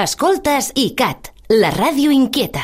Escoltes 0.00 0.70
ICAT, 0.74 1.28
la 1.60 1.68
ràdio 1.70 2.10
inquieta. 2.10 2.62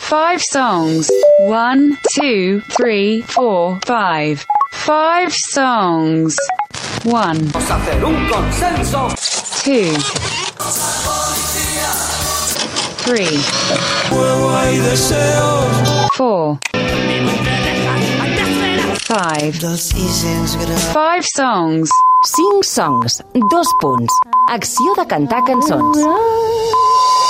Five 0.00 0.40
songs. 0.42 1.08
One, 1.46 1.96
two, 2.16 2.62
three, 2.74 3.22
four, 3.22 3.78
five. 3.86 4.44
Five 4.72 5.30
songs. 5.32 6.34
One, 7.04 7.38
Vamos 7.52 7.70
a 7.70 7.76
hacer 7.76 8.04
un 8.04 8.26
consenso. 8.28 9.06
two, 9.62 9.94
three, 13.04 13.38
four, 16.16 16.58
five. 19.04 19.52
Five 20.92 21.24
songs. 21.36 21.90
5 22.24 22.62
songs, 22.64 23.22
dos 23.50 23.68
punts. 23.80 24.12
Acció 24.48 24.94
de 24.96 25.06
cantar 25.06 25.44
cançons. 25.44 25.98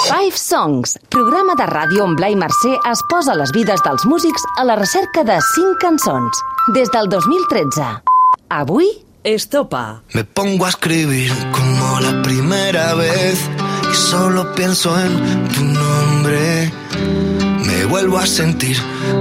Five 0.06 0.36
Songs, 0.36 0.98
programa 1.08 1.56
de 1.58 1.66
ràdio 1.66 2.04
on 2.04 2.14
Blai 2.14 2.36
Mercè 2.38 2.76
es 2.92 3.02
posa 3.10 3.34
les 3.34 3.50
vides 3.56 3.82
dels 3.82 4.04
músics 4.06 4.44
a 4.60 4.64
la 4.68 4.76
recerca 4.78 5.24
de 5.24 5.40
5 5.40 5.74
cançons. 5.82 6.42
Des 6.76 6.92
del 6.94 7.08
2013. 7.08 7.88
Avui, 8.50 8.86
Estopa. 9.24 10.02
Me 10.14 10.22
pongo 10.22 10.66
a 10.66 10.68
escribir 10.68 11.32
como 11.50 11.98
la 12.00 12.22
primera 12.22 12.94
vez 12.94 13.40
y 13.90 13.94
solo 13.96 14.54
pienso 14.54 14.94
en 14.96 15.48
tu 15.48 15.64
nombre. 15.64 16.70
Me 17.66 17.84
vuelvo 17.86 18.18
a 18.18 18.26
sentir 18.26 18.76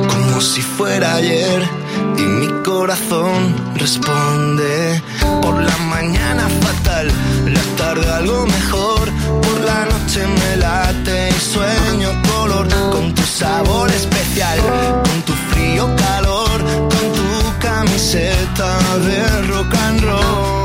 como 0.08 0.40
si 0.40 0.62
fuera 0.62 1.16
ayer 1.16 1.83
y 2.18 2.22
mi 2.22 2.48
corazón 2.64 3.56
responde. 3.76 5.02
Por 5.42 5.62
la 5.62 5.78
mañana 5.90 6.48
fatal, 6.62 7.08
la 7.48 7.64
tarde 7.78 8.10
algo 8.12 8.46
mejor. 8.46 9.10
Por 9.42 9.62
la 9.62 9.86
noche 9.86 10.28
me 10.28 10.58
late 10.58 11.30
y 11.30 11.40
sueño 11.40 12.10
color 12.32 12.68
con 12.92 13.14
tu 13.14 13.24
sabor 13.24 13.90
especial, 13.92 14.60
con 15.04 15.22
tu 15.24 15.34
frío 15.52 15.86
calor, 15.96 16.58
con 16.62 17.06
tu 17.18 17.60
camiseta 17.60 18.78
de 19.08 19.48
rock 19.48 19.74
and 19.88 20.02
roll. 20.02 20.64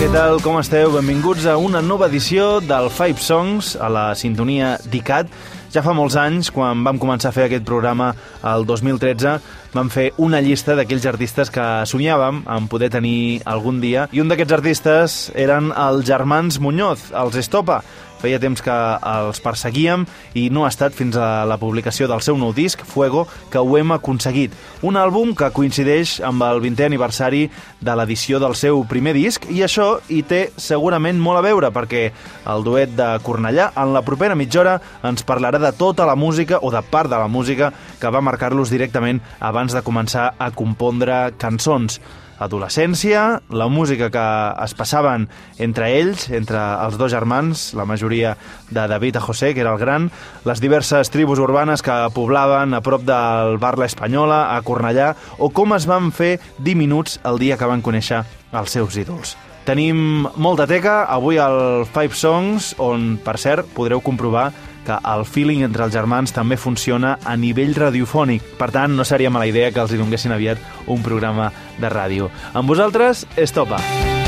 Què 0.00 0.08
tal, 0.08 0.38
com 0.40 0.56
esteu? 0.56 0.94
Benvinguts 0.94 1.44
a 1.44 1.58
una 1.60 1.82
nova 1.84 2.06
edició 2.08 2.60
del 2.64 2.88
Five 2.88 3.20
Songs 3.20 3.74
a 3.76 3.90
la 3.92 4.04
sintonia 4.16 4.78
d'ICAT. 4.88 5.28
Ja 5.70 5.84
fa 5.86 5.92
molts 5.94 6.16
anys, 6.18 6.48
quan 6.50 6.80
vam 6.82 6.96
començar 6.98 7.30
a 7.30 7.34
fer 7.36 7.44
aquest 7.46 7.62
programa 7.62 8.08
el 8.50 8.64
2013, 8.66 9.36
vam 9.70 9.90
fer 9.94 10.08
una 10.18 10.40
llista 10.42 10.74
d'aquells 10.74 11.06
artistes 11.06 11.52
que 11.54 11.66
somiàvem 11.86 12.40
en 12.50 12.66
poder 12.66 12.88
tenir 12.90 13.38
algun 13.46 13.78
dia, 13.78 14.08
i 14.10 14.18
un 14.18 14.32
d'aquests 14.32 14.56
artistes 14.56 15.18
eren 15.38 15.70
els 15.70 16.08
germans 16.10 16.58
Muñoz, 16.58 17.12
els 17.14 17.38
Estopa. 17.38 17.84
Feia 18.20 18.40
temps 18.40 18.60
que 18.62 18.76
els 19.10 19.40
perseguíem 19.40 20.04
i 20.36 20.48
no 20.52 20.64
ha 20.64 20.70
estat 20.72 20.94
fins 20.96 21.16
a 21.16 21.46
la 21.48 21.56
publicació 21.60 22.08
del 22.10 22.20
seu 22.24 22.38
nou 22.38 22.52
disc, 22.56 22.82
Fuego, 22.84 23.26
que 23.50 23.58
ho 23.58 23.76
hem 23.78 23.94
aconseguit. 23.96 24.54
Un 24.86 24.98
àlbum 25.00 25.34
que 25.36 25.50
coincideix 25.56 26.18
amb 26.26 26.44
el 26.44 26.60
20è 26.62 26.86
aniversari 26.90 27.46
de 27.80 27.96
l'edició 27.96 28.40
del 28.42 28.56
seu 28.58 28.84
primer 28.88 29.14
disc 29.16 29.46
i 29.50 29.62
això 29.64 29.88
hi 30.08 30.22
té 30.28 30.42
segurament 30.60 31.20
molt 31.20 31.40
a 31.40 31.44
veure 31.48 31.72
perquè 31.74 32.06
el 32.52 32.64
duet 32.64 32.94
de 32.96 33.10
Cornellà 33.24 33.70
en 33.80 33.94
la 33.94 34.04
propera 34.06 34.36
mitja 34.38 34.60
hora 34.62 34.78
ens 35.06 35.24
parlarà 35.26 35.60
de 35.62 35.72
tota 35.76 36.06
la 36.08 36.16
música 36.16 36.60
o 36.60 36.70
de 36.72 36.82
part 36.82 37.10
de 37.10 37.18
la 37.18 37.28
música 37.28 37.72
que 38.00 38.12
va 38.12 38.24
marcar-los 38.24 38.72
directament 38.72 39.20
abans 39.40 39.72
de 39.72 39.84
començar 39.86 40.32
a 40.38 40.50
compondre 40.52 41.30
cançons 41.38 42.00
adolescència, 42.40 43.42
la 43.52 43.68
música 43.68 44.08
que 44.10 44.24
es 44.64 44.74
passaven 44.74 45.28
entre 45.60 45.92
ells, 46.00 46.26
entre 46.34 46.58
els 46.58 46.96
dos 46.98 47.12
germans, 47.12 47.68
la 47.78 47.86
majoria 47.86 48.34
de 48.70 48.86
David 48.88 49.20
a 49.20 49.20
José, 49.20 49.52
que 49.54 49.60
era 49.62 49.74
el 49.76 49.78
gran, 49.78 50.10
les 50.48 50.60
diverses 50.64 51.12
tribus 51.12 51.38
urbanes 51.38 51.84
que 51.84 51.98
poblaven 52.16 52.74
a 52.74 52.80
prop 52.80 53.04
del 53.06 53.58
bar 53.60 53.76
La 53.78 53.86
Espanyola, 53.86 54.56
a 54.56 54.62
Cornellà, 54.66 55.12
o 55.38 55.52
com 55.54 55.76
es 55.76 55.86
van 55.86 56.10
fer 56.10 56.38
diminuts 56.58 57.20
el 57.28 57.38
dia 57.38 57.60
que 57.60 57.68
van 57.68 57.84
conèixer 57.84 58.24
els 58.56 58.74
seus 58.74 58.96
ídols. 58.96 59.36
Tenim 59.68 60.24
molta 60.40 60.64
teca, 60.66 61.04
avui 61.04 61.36
al 61.38 61.84
Five 61.92 62.16
Songs, 62.16 62.72
on, 62.80 63.18
per 63.22 63.36
cert, 63.38 63.68
podreu 63.76 64.00
comprovar 64.00 64.48
que 64.86 64.96
el 65.14 65.24
feeling 65.26 65.64
entre 65.66 65.84
els 65.86 65.94
germans 65.94 66.34
també 66.36 66.58
funciona 66.60 67.16
a 67.24 67.36
nivell 67.36 67.74
radiofònic. 67.78 68.56
Per 68.60 68.70
tant, 68.74 68.96
no 68.96 69.04
seria 69.04 69.32
mala 69.32 69.48
idea 69.50 69.72
que 69.72 69.82
els 69.82 69.92
hi 69.92 70.00
donguessin 70.00 70.36
aviat 70.36 70.62
un 70.86 71.02
programa 71.02 71.50
de 71.78 71.92
ràdio. 71.92 72.30
Amb 72.54 72.68
vosaltres, 72.68 73.26
Estopa. 73.36 73.80
¿Dónde 73.80 74.19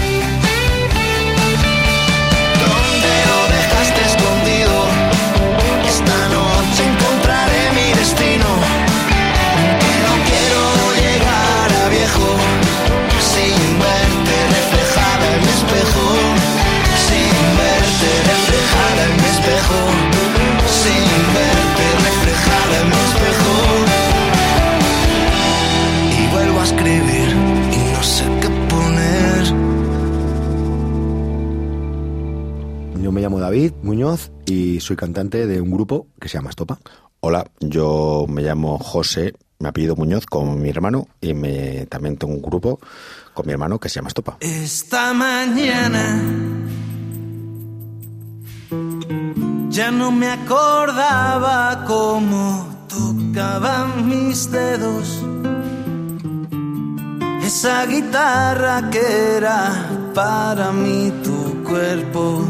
David 33.52 33.74
Muñoz 33.82 34.30
y 34.46 34.80
soy 34.80 34.96
cantante 34.96 35.46
de 35.46 35.60
un 35.60 35.70
grupo 35.70 36.06
que 36.18 36.26
se 36.30 36.38
llama 36.38 36.48
Estopa. 36.48 36.78
Hola, 37.20 37.44
yo 37.60 38.24
me 38.26 38.40
llamo 38.40 38.78
José, 38.78 39.34
me 39.58 39.68
apellido 39.68 39.94
Muñoz 39.94 40.24
con 40.24 40.62
mi 40.62 40.70
hermano 40.70 41.06
y 41.20 41.34
me, 41.34 41.84
también 41.84 42.16
tengo 42.16 42.32
un 42.32 42.40
grupo 42.40 42.80
con 43.34 43.44
mi 43.46 43.52
hermano 43.52 43.78
que 43.78 43.90
se 43.90 43.96
llama 43.96 44.08
Estopa. 44.08 44.38
Esta 44.40 45.12
mañana 45.12 46.22
ya 49.68 49.90
no 49.90 50.10
me 50.12 50.30
acordaba 50.30 51.84
cómo 51.86 52.86
tocaban 52.88 54.08
mis 54.08 54.50
dedos 54.50 55.22
esa 57.44 57.84
guitarra 57.84 58.88
que 58.90 59.36
era 59.36 59.90
para 60.14 60.72
mí 60.72 61.12
tu 61.22 61.62
cuerpo. 61.64 62.46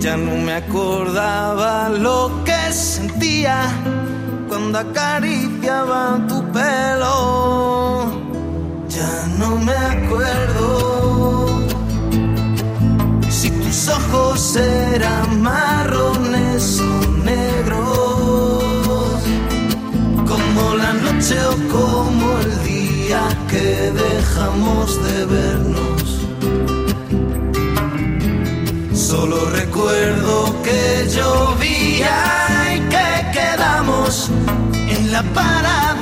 Ya 0.00 0.16
no 0.16 0.34
me 0.34 0.54
acordaba 0.54 1.90
lo 1.90 2.42
que 2.42 2.72
sentía 2.72 3.70
cuando 4.48 4.78
acariciaba 4.78 6.18
tu 6.26 6.42
pelo. 6.50 8.10
Ya 8.88 9.26
no 9.38 9.56
me 9.58 9.72
acuerdo 9.72 11.60
si 13.28 13.50
tus 13.50 13.88
ojos 13.88 14.56
eran 14.56 15.42
marrones 15.42 16.80
o 16.80 17.06
negros, 17.22 18.64
como 20.26 20.76
la 20.76 20.94
noche 20.94 21.36
o 21.44 21.56
como 21.76 22.38
el 22.38 22.62
día 22.64 23.20
que 23.50 23.92
dejamos 23.92 24.86
de 25.04 25.26
vernos. 25.26 25.89
Recuerdo 29.80 30.62
que 30.62 31.08
llovía 31.08 32.76
y 32.76 32.80
que 32.90 33.30
quedamos 33.32 34.28
en 34.74 35.10
la 35.10 35.22
parada 35.22 35.99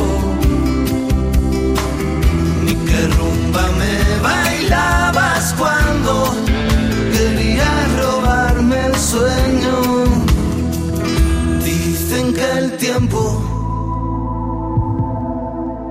ni 2.63 2.73
qué 2.73 3.07
rumba 3.17 3.63
me 3.79 4.21
bailabas 4.21 5.53
cuando 5.57 6.35
querías 7.11 8.01
robarme 8.01 8.85
el 8.87 8.95
sueño. 8.95 9.77
el 12.57 12.77
tiempo 12.77 13.43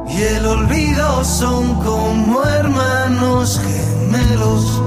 y 0.09 0.23
el 0.23 0.47
olvido 0.47 1.25
son 1.25 1.75
como 1.83 2.43
hermanos 2.45 3.61
gemelos 3.61 4.83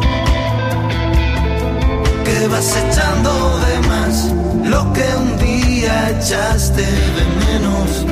que 2.40 2.48
vas 2.48 2.76
echando 2.78 3.32
de 3.66 3.88
más 3.90 4.16
lo 4.64 4.94
que 4.94 5.06
un 5.24 5.38
día 5.40 6.10
echaste 6.12 6.86
de 7.18 7.26
menos. 7.44 8.06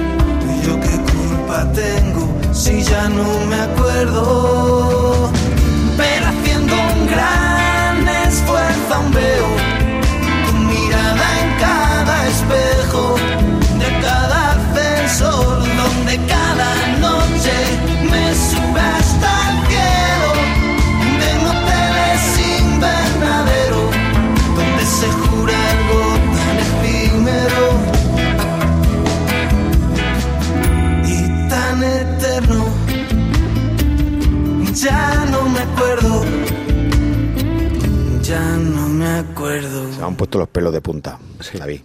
Y 0.51 0.65
yo 0.65 0.79
qué 0.81 0.95
culpa 1.13 1.65
tengo 1.71 2.23
si 2.51 2.81
ya 2.83 3.07
no 3.09 3.27
me 3.49 3.59
acuerdo. 3.69 5.31
Pero 5.95 6.25
haciendo 6.27 6.73
un 6.95 7.07
gran 7.07 8.07
esfuerzo 8.27 8.93
aún 8.95 9.11
veo 9.13 9.47
tu 10.45 10.53
mirada 10.71 11.27
en 11.43 11.49
cada 11.65 12.27
espejo 12.27 12.66
puesto 40.27 40.39
los 40.39 40.49
pelos 40.49 40.73
de 40.73 40.81
punta, 40.81 41.19
David. 41.57 41.81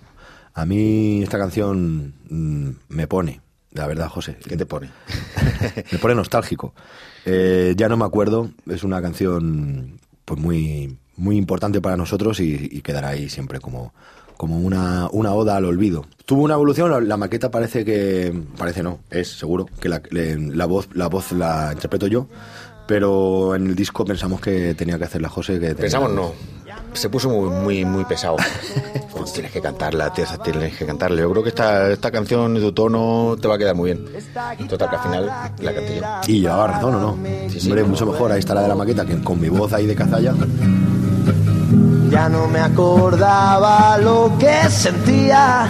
A 0.55 0.67
mí 0.67 1.23
esta 1.23 1.39
canción 1.39 2.12
mm, 2.29 2.71
me 2.89 3.06
pone, 3.06 3.41
la 3.73 3.87
verdad, 3.87 4.09
José. 4.09 4.37
¿Qué 4.47 4.56
te 4.56 4.67
pone? 4.67 4.91
me 5.93 5.99
pone 5.99 6.15
nostálgico. 6.17 6.75
Eh, 7.25 7.75
ya 7.77 7.89
no 7.89 7.97
me 7.97 8.05
acuerdo, 8.05 8.50
es 8.69 8.83
una 8.83 9.00
canción 9.00 10.00
pues 10.25 10.41
muy, 10.41 10.99
muy 11.17 11.37
importante 11.37 11.81
para 11.81 11.97
nosotros 11.97 12.41
y, 12.41 12.69
y 12.71 12.83
quedará 12.83 13.11
ahí 13.11 13.29
siempre 13.31 13.61
como, 13.61 13.94
como 14.37 14.59
una, 14.59 15.09
una 15.12 15.33
oda 15.35 15.56
al 15.56 15.65
olvido. 15.65 16.05
Tuvo 16.27 16.43
una 16.43 16.55
evolución, 16.55 16.91
la, 16.91 17.00
la 17.00 17.17
maqueta 17.17 17.50
parece 17.53 17.85
que, 17.85 18.35
parece 18.59 18.83
no, 18.83 18.99
es 19.11 19.29
seguro, 19.38 19.67
que 19.81 19.88
la, 19.88 20.00
voz, 20.67 20.88
la 20.95 21.06
voz 21.06 21.31
la 21.33 21.71
interpreto 21.73 22.09
yo, 22.09 22.27
pero 22.88 23.55
en 23.55 23.69
el 23.69 23.77
disco 23.77 24.05
pensamos 24.05 24.41
que 24.41 24.75
tenía 24.75 24.99
que 24.99 25.05
hacerla 25.05 25.29
José. 25.29 25.55
Que 25.55 25.69
tenía- 25.69 25.77
Pensamos 25.77 26.11
no. 26.12 26.33
Se 26.94 27.09
puso 27.09 27.29
muy, 27.31 27.49
muy, 27.50 27.85
muy 27.85 28.05
pesado. 28.05 28.37
Pues 29.23 29.35
tienes 29.35 29.53
que 29.53 29.61
cantarla, 29.61 30.12
tienes, 30.12 30.37
tienes 30.43 30.77
que 30.77 30.85
cantarla. 30.85 31.21
Yo 31.21 31.31
creo 31.31 31.43
que 31.44 31.50
esta, 31.50 31.93
esta 31.93 32.11
canción, 32.11 32.56
tu 32.56 32.73
tono, 32.73 33.37
te 33.41 33.47
va 33.47 33.55
a 33.55 33.59
quedar 33.59 33.77
muy 33.77 33.93
bien. 33.93 34.06
Total, 34.69 34.91
que 34.91 34.97
al 34.97 35.03
final 35.03 35.27
la 35.61 35.75
canté 35.75 36.00
yo. 36.00 36.06
Y 36.27 36.41
llevaba 36.41 36.67
razón, 36.67 36.94
¿o 36.97 37.00
no? 37.00 37.19
Sí, 37.49 37.61
sí. 37.61 37.69
Hombre, 37.69 37.85
mucho 37.85 38.05
mejor, 38.05 38.33
ahí 38.33 38.41
está 38.41 38.53
la 38.55 38.62
de 38.62 38.69
la 38.69 38.75
maqueta, 38.75 39.05
que 39.05 39.23
con 39.23 39.41
mi 39.41 39.49
voz 39.49 39.73
ahí 39.75 39.87
de 39.87 39.94
cazalla. 39.94 40.35
Ya 42.11 42.29
no 42.29 42.49
me 42.49 42.59
acordaba 42.59 43.97
lo 43.99 44.33
que 44.41 44.69
sentía 44.69 45.69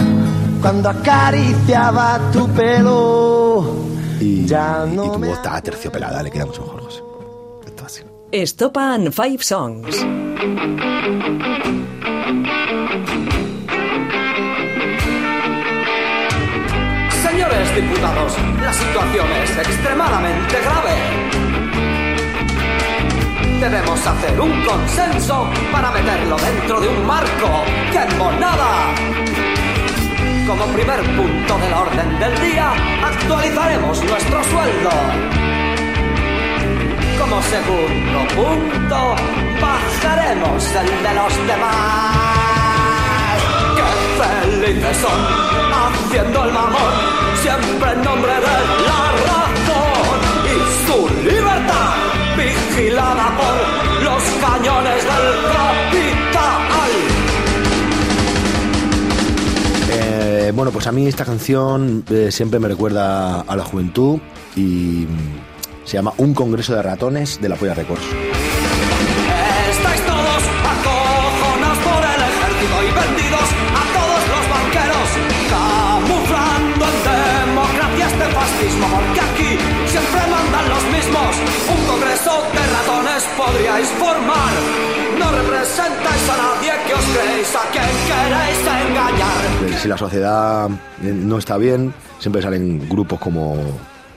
cuando 0.59 0.89
acariciaba 0.89 2.19
tu 2.31 2.47
pelo. 2.49 3.65
Y, 4.19 4.45
Ya 4.45 4.87
y 4.91 4.95
tu 4.95 5.03
voz 5.19 5.27
está 5.27 5.61
terciopelada, 5.61 6.23
le 6.23 6.31
queda 6.31 6.47
mucho 6.47 6.61
mejor, 6.63 6.83
José. 6.85 7.03
Estopa 8.35 8.95
en 8.95 9.13
Five 9.13 9.43
Songs. 9.43 9.95
Señores 17.21 17.75
diputados, 17.75 18.33
la 18.59 18.73
situación 18.73 19.27
es 19.43 19.55
extremadamente 19.55 20.55
grave. 20.65 20.95
Debemos 23.59 24.07
hacer 24.07 24.41
un 24.41 24.65
consenso 24.65 25.47
para 25.71 25.91
meterlo 25.91 26.35
dentro 26.37 26.81
de 26.81 26.87
un 26.87 27.05
marco. 27.05 27.63
¡Qué 27.91 28.15
monada! 28.15 28.95
Como 30.47 30.65
primer 30.73 31.03
punto 31.15 31.57
del 31.59 31.73
orden 31.73 32.19
del 32.19 32.51
día, 32.51 32.73
actualizaremos 33.03 34.03
nuestro 34.03 34.43
sueldo. 34.45 35.52
Segundo 37.41 38.19
punto, 38.35 39.15
bajaremos 39.61 40.65
el 40.75 40.87
de 41.03 41.13
los 41.13 41.47
demás. 41.47 42.53
¡Qué 43.75 43.89
felices 44.21 44.97
son! 44.97 45.19
Haciendo 45.73 46.43
el 46.45 46.51
mamón, 46.53 46.93
siempre 47.41 47.91
en 47.91 48.01
nombre 48.03 48.33
de 48.33 48.57
la 48.87 49.01
razón 49.27 50.17
y 50.45 50.55
su 50.85 50.99
libertad, 51.25 51.93
vigilada 52.37 53.27
por 53.37 53.55
los 54.03 54.23
cañones 54.41 55.03
del 55.03 55.27
capital. 55.53 56.91
Eh, 59.91 60.51
bueno, 60.55 60.71
pues 60.71 60.87
a 60.87 60.91
mí 60.91 61.07
esta 61.07 61.25
canción 61.25 62.03
eh, 62.09 62.31
siempre 62.31 62.59
me 62.59 62.67
recuerda 62.67 63.41
a 63.41 63.55
la 63.55 63.63
juventud 63.63 64.19
y 64.55 65.07
se 65.85 65.93
llama 65.97 66.13
Un 66.17 66.33
Congreso 66.33 66.75
de 66.75 66.81
Ratones 66.81 67.39
de 67.41 67.49
la 67.49 67.55
Polla 67.55 67.73
Records. 67.73 68.01
Estáis 69.69 70.01
todos 70.05 70.43
acojonados 70.73 71.77
por 71.79 72.01
el 72.03 72.21
ejército 72.29 72.77
y 72.83 72.89
vendidos 72.93 73.47
a 73.73 73.83
todos 73.97 74.21
los 74.33 74.43
banqueros, 74.53 75.07
camuflando 75.53 76.85
en 76.85 76.97
democracia 77.47 78.05
este 78.07 78.25
fascismo, 78.37 78.87
porque 78.95 79.21
aquí 79.21 79.51
siempre 79.87 80.21
mandan 80.31 80.65
los 80.69 80.83
mismos. 80.95 81.31
Un 81.73 81.81
congreso 81.87 82.33
de 82.53 82.63
ratones 82.73 83.23
podríais 83.37 83.87
formar. 83.99 84.53
No 85.19 85.31
representáis 85.31 86.29
a 86.29 86.37
nadie 86.37 86.71
que 86.87 86.93
os 86.93 87.05
creéis, 87.13 87.55
a 87.55 87.63
quien 87.71 87.91
queréis 88.09 88.59
engañar. 88.87 89.41
Eh, 89.69 89.77
Si 89.81 89.87
la 89.87 89.97
sociedad 89.97 90.69
eh, 91.03 91.13
no 91.13 91.37
está 91.37 91.57
bien, 91.57 91.93
siempre 92.19 92.41
salen 92.41 92.87
grupos 92.89 93.19
como 93.19 93.57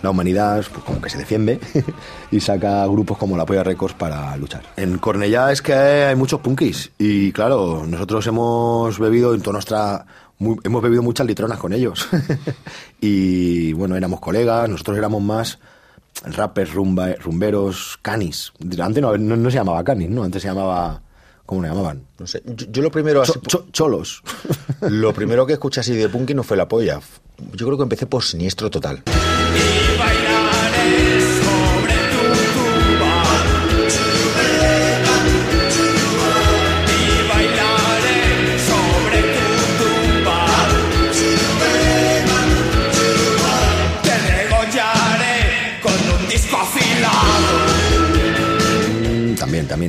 la 0.02 0.10
humanidad, 0.10 0.64
pues 0.72 0.84
como 0.84 1.00
que 1.00 1.10
se 1.10 1.18
defiende, 1.18 1.58
y 2.30 2.40
saca 2.40 2.86
grupos 2.86 3.18
como 3.18 3.36
la 3.36 3.46
Polla 3.46 3.62
Records 3.64 3.94
para 3.94 4.36
luchar. 4.36 4.62
En 4.76 4.98
Cornellá 4.98 5.50
es 5.52 5.62
que 5.62 5.72
hay 5.74 6.16
muchos 6.16 6.40
punkis, 6.40 6.90
y 6.98 7.32
claro, 7.32 7.84
nosotros 7.86 8.26
hemos 8.26 8.98
bebido 8.98 9.34
en 9.34 9.40
toda 9.40 9.54
nuestra... 9.54 10.06
mu- 10.38 10.56
hemos 10.64 10.82
bebido 10.82 11.02
muchas 11.02 11.26
litronas 11.26 11.58
con 11.58 11.72
ellos. 11.72 12.08
y 13.00 13.72
bueno, 13.72 13.96
éramos 13.96 14.20
colegas, 14.20 14.68
nosotros 14.68 14.96
éramos 14.98 15.22
más 15.22 15.58
rappers, 16.24 16.72
rumba, 16.72 17.12
rumberos, 17.14 17.98
canis. 18.02 18.52
Antes 18.80 19.02
no, 19.02 19.16
no, 19.18 19.36
no 19.36 19.50
se 19.50 19.56
llamaba 19.56 19.82
canis, 19.84 20.10
¿no? 20.10 20.24
Antes 20.24 20.42
se 20.42 20.48
llamaba... 20.48 21.02
¿Cómo 21.44 21.62
le 21.62 21.68
llamaban? 21.68 22.02
No 22.18 22.26
sé, 22.26 22.42
yo, 22.44 22.66
yo 22.72 22.82
lo 22.82 22.90
primero 22.90 23.22
así, 23.22 23.34
Cho- 23.34 23.40
cho- 23.46 23.66
cholos. 23.70 24.22
lo 24.80 25.12
primero 25.14 25.46
que 25.46 25.52
escuché 25.52 25.78
así 25.80 25.94
de 25.94 26.08
punky 26.08 26.34
no 26.34 26.42
fue 26.42 26.56
la 26.56 26.66
polla. 26.66 26.98
Yo 27.52 27.66
creo 27.66 27.76
que 27.76 27.84
empecé 27.84 28.06
por 28.06 28.24
siniestro 28.24 28.68
total. 28.68 29.04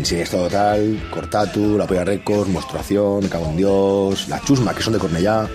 También, 0.04 0.22
esto 0.22 0.38
total, 0.44 1.00
Cortatu, 1.12 1.75
La 1.77 1.88
Polla 1.88 2.04
Records, 2.06 2.50
Mostración, 2.50 3.27
Cago 3.30 3.48
en 3.50 3.58
Dios, 3.58 4.27
La 4.30 4.39
Chusma, 4.42 4.74
que 4.75 4.84
son 4.84 4.94
de 4.94 5.00
Cornellá. 5.00 5.48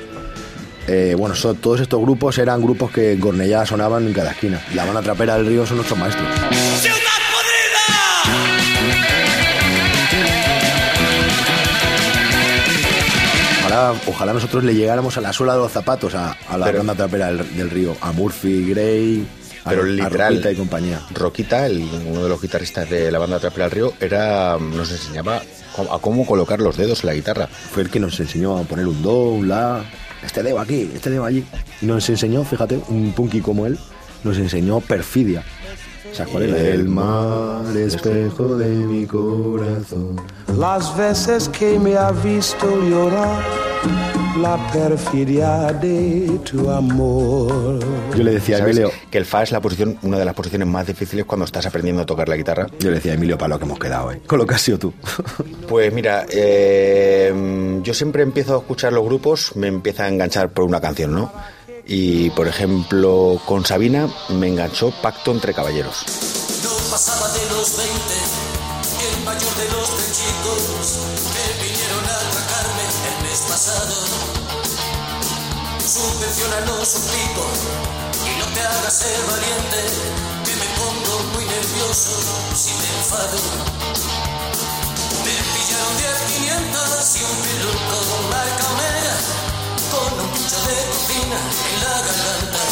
Eh, 0.88 1.14
bueno, 1.16 1.34
so- 1.36 1.54
todos 1.54 1.80
estos 1.80 2.00
grupos 2.00 2.38
eran 2.38 2.60
grupos 2.60 2.90
que 2.90 3.12
en 3.12 3.20
Cornellá 3.20 3.64
sonaban 3.64 4.04
en 4.08 4.12
cada 4.12 4.32
esquina. 4.32 4.60
La 4.74 4.84
banda 4.84 5.00
trapera 5.00 5.36
del 5.36 5.46
río 5.46 5.64
son 5.64 5.76
nuestros 5.76 5.96
maestros. 5.98 6.26
Ojalá, 13.60 13.94
ojalá 14.06 14.32
nosotros 14.32 14.64
le 14.64 14.74
llegáramos 14.74 15.16
a 15.16 15.20
la 15.20 15.32
suela 15.32 15.54
de 15.54 15.60
los 15.60 15.72
zapatos 15.72 16.14
a, 16.14 16.36
a 16.48 16.58
la 16.58 16.66
Pero- 16.66 16.78
banda 16.78 16.94
trapera 16.94 17.26
del, 17.32 17.56
del 17.56 17.70
río, 17.70 17.96
a 18.00 18.12
Murphy, 18.12 18.68
Gray, 18.70 19.26
Pero 19.64 19.82
a 19.82 19.86
literal. 19.86 20.34
Roquita 20.34 20.50
y 20.52 20.56
compañía. 20.56 21.00
Roquita, 21.14 21.66
el- 21.66 21.88
uno 22.06 22.22
de 22.24 22.28
los 22.28 22.40
guitarristas 22.40 22.88
de 22.90 23.10
la 23.12 23.18
banda 23.18 23.38
Trapera 23.38 23.64
del 23.66 23.70
Río, 23.72 23.92
era, 24.00 24.58
nos 24.58 24.90
enseñaba 24.90 25.42
cómo- 25.76 25.92
a 25.94 26.00
cómo 26.00 26.26
colocar 26.26 26.60
los 26.60 26.76
dedos 26.76 27.02
en 27.04 27.06
la 27.08 27.14
guitarra. 27.14 27.46
fue 27.48 27.82
el 27.84 27.90
que 27.90 28.00
nos 28.00 28.18
enseñó 28.20 28.58
a 28.58 28.62
poner 28.64 28.86
un 28.88 29.02
do, 29.02 29.30
un 29.30 29.48
la, 29.48 29.84
este 30.24 30.42
dedo 30.42 30.58
aquí, 30.60 30.90
este 30.94 31.10
dedo 31.10 31.24
allí. 31.24 31.44
Y 31.80 31.86
nos 31.86 32.08
enseñó, 32.08 32.44
fíjate, 32.44 32.80
un 32.88 33.12
punky 33.12 33.40
como 33.40 33.66
él, 33.66 33.78
nos 34.24 34.36
enseñó 34.38 34.80
perfidia. 34.80 35.42
¿Sabes 36.12 36.32
cuál 36.32 36.44
era? 36.44 36.58
El 36.58 36.88
mar 36.88 37.76
espejo 37.76 38.56
de 38.56 38.68
mi 38.68 39.06
corazón. 39.06 40.20
Las 40.58 40.96
veces 40.96 41.48
que 41.48 41.78
me 41.78 41.96
ha 41.96 42.10
visto 42.12 42.66
llorar 42.82 43.42
la 44.38 44.56
perfidia 44.72 45.72
de 45.72 46.38
tu 46.50 46.70
amor. 46.70 47.78
Yo 48.16 48.22
le 48.22 48.32
decía 48.32 48.56
a 48.56 48.58
¿Sabes 48.60 48.76
Emilio, 48.76 48.92
que 49.10 49.18
el 49.18 49.24
fa 49.24 49.42
es 49.42 49.52
la 49.52 49.60
posición, 49.60 49.98
una 50.02 50.18
de 50.18 50.24
las 50.24 50.34
posiciones 50.34 50.68
más 50.68 50.86
difíciles 50.86 51.24
cuando 51.24 51.44
estás 51.44 51.66
aprendiendo 51.66 52.02
a 52.02 52.06
tocar 52.06 52.28
la 52.28 52.36
guitarra? 52.36 52.66
yo 52.78 52.90
le 52.90 52.96
decía 52.96 53.12
a 53.12 53.14
Emilio 53.14 53.36
para 53.36 53.48
lo 53.54 53.58
que 53.58 53.64
hemos 53.64 53.78
quedado 53.78 54.08
hoy. 54.08 54.18
Con 54.26 54.38
lo 54.38 54.46
que 54.46 54.54
has 54.54 54.62
sido 54.62 54.78
tú. 54.78 54.92
Pues 55.68 55.92
mira, 55.92 56.26
eh, 56.28 57.80
yo 57.82 57.94
siempre 57.94 58.22
empiezo 58.22 58.56
a 58.56 58.58
escuchar 58.58 58.92
los 58.92 59.04
grupos, 59.04 59.56
me 59.56 59.68
empieza 59.68 60.04
a 60.04 60.08
enganchar 60.08 60.50
por 60.50 60.64
una 60.64 60.80
canción, 60.82 61.14
¿no? 61.14 61.32
Y 61.94 62.30
por 62.30 62.48
ejemplo, 62.48 63.38
con 63.44 63.66
Sabina 63.66 64.08
me 64.30 64.48
enganchó 64.48 64.90
Pacto 65.02 65.30
entre 65.30 65.52
Caballeros. 65.52 66.06
No 66.64 66.70
pasaba 66.90 67.28
de 67.28 67.44
los 67.50 67.76
20, 67.76 67.92
el 69.12 69.24
mayor 69.26 69.54
de 69.60 69.68
los 69.76 69.90
tres 69.90 70.12
chicos 70.16 70.62
que 71.36 71.44
vinieron 71.68 72.04
a 72.08 72.16
atracarme 72.16 72.84
el 73.12 73.16
mes 73.28 73.40
pasado. 73.46 73.92
Subvencionanos 75.84 76.94
un 76.96 77.02
pico 77.12 77.44
y 78.24 78.40
no 78.40 78.46
te 78.54 78.60
hagas 78.62 78.94
ser 78.96 79.20
valiente, 79.28 79.84
que 80.48 80.56
me 80.56 80.68
pongo 80.80 81.14
muy 81.34 81.44
nervioso 81.44 82.08
si 82.56 82.72
me 82.72 82.88
enfado. 82.88 83.36
Me 85.28 85.36
pillaron 85.44 85.92
10 86.00 86.24
500 86.40 87.16
y 87.16 87.22
un 87.22 87.36
piloto 87.44 87.96
marca 88.32 88.61
pucho 90.42 90.56
de 90.66 90.74
cocina 90.90 91.38
en 91.72 91.80
la 91.84 91.96
garganta. 92.02 92.62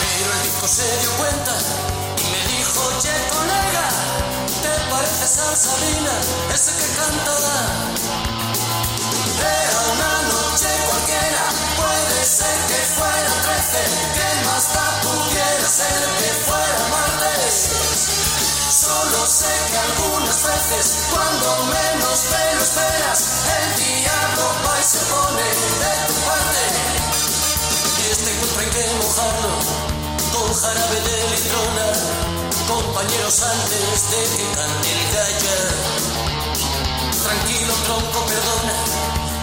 Pero 0.00 0.32
el 0.32 0.42
disco 0.44 0.68
se 0.68 0.98
dio 1.00 1.10
cuenta 1.18 1.54
y 2.16 2.24
me 2.32 2.40
dijo, 2.56 2.80
che 3.00 3.14
colega, 3.34 3.86
¿te 4.62 4.72
pareces 4.90 5.38
a 5.38 5.56
Sabina, 5.56 6.14
ese 6.54 6.72
que 6.72 6.88
canta? 6.96 7.36
Era 9.44 9.80
una 9.92 10.12
noche 10.32 10.68
cualquiera, 10.88 11.44
puede 11.76 12.24
ser 12.24 12.56
que 12.68 12.80
fuera 12.96 13.32
13, 13.44 13.84
que 14.16 14.28
más 14.46 14.64
da 14.74 14.88
pudiera 15.02 15.68
ser 15.68 16.00
que 16.18 16.30
fuera 16.46 16.80
martes. 16.94 17.93
Solo 18.84 19.26
sé 19.26 19.48
que 19.70 19.78
algunas 19.78 20.42
veces, 20.44 21.08
cuando 21.10 21.64
menos 21.72 22.20
te 22.20 22.54
lo 22.54 22.62
esperas, 22.62 23.18
el 23.56 23.68
diablo 23.80 24.44
va 24.60 24.74
y 24.78 24.84
se 24.84 24.98
pone 25.08 25.46
de 25.80 25.92
tu 26.04 26.14
parte. 26.28 26.64
Y 27.96 28.12
este 28.12 28.28
encuentro 28.30 28.60
hay 28.60 28.70
que 28.76 28.84
mojarlo 29.00 29.52
con 30.34 30.52
jarabe 30.52 31.00
de 31.00 31.16
litrona, 31.32 31.88
compañeros 32.68 33.42
antes 33.42 33.96
de 34.10 34.20
que 34.36 34.44
cante 34.52 34.88
el 34.92 35.02
gallo. 35.16 35.56
Tranquilo 37.24 37.74
tronco, 37.86 38.18
perdona, 38.26 38.76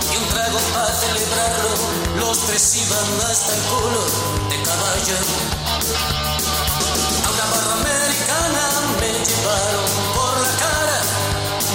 y 0.06 0.18
un 0.18 0.26
trago 0.30 0.60
para 0.72 0.94
celebrarlo. 0.94 1.70
Los 2.20 2.38
tres 2.46 2.76
iban 2.76 3.10
hasta 3.32 3.56
el 3.56 3.62
culo 3.64 4.06
de 4.50 4.58
caballo. 4.62 6.21
Llevaron 9.26 9.90
por 10.16 10.34
la 10.42 10.52
cara, 10.58 11.00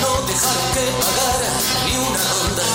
no 0.00 0.26
dejaron 0.26 0.66
que 0.74 0.84
pagara 1.02 1.50
ni 1.84 1.96
una 1.96 2.22
ronda. 2.32 2.66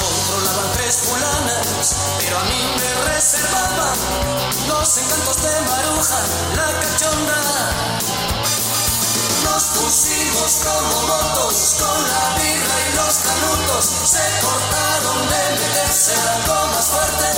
Controlaban 0.00 0.72
tres 0.76 0.94
fulanas, 0.96 1.94
pero 2.18 2.38
a 2.38 2.44
mí 2.44 2.60
me 2.76 2.90
reservaban 3.12 3.96
los 4.68 4.98
encantos 4.98 5.36
de 5.42 5.60
Maruja, 5.68 6.20
la 6.56 6.68
cachonda. 6.80 7.40
Nos 9.44 9.62
pusimos 9.64 10.52
como 10.64 10.96
motos 11.08 11.74
con 11.78 11.98
la 12.08 12.24
birra 12.36 12.76
y 12.84 12.96
los 12.96 13.14
canutos, 13.28 13.84
se 14.04 14.26
cortaron 14.42 15.20
de 15.28 15.44
meterse 15.60 16.12
algo 16.12 16.66
más 16.68 16.86
fuerte. 16.86 17.30